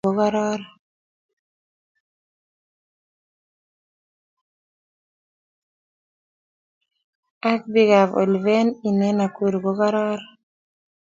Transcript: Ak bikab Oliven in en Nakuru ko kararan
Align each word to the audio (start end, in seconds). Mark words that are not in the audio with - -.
Ak 7.51 7.61
bikab 7.73 8.09
Oliven 8.21 8.67
in 8.87 8.97
en 9.07 9.15
Nakuru 9.19 9.57
ko 9.63 9.71
kararan 9.79 10.23